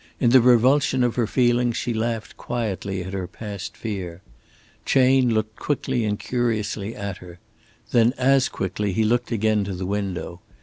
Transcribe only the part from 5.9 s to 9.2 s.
and curiously at her. Then as quickly he